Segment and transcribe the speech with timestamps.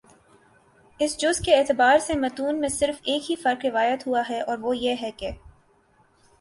[0.99, 4.57] اس جز کے اعتبار سے متون میں صرف ایک ہی فرق روایت ہوا ہے اور
[4.57, 5.31] وہ یہ ہے کہ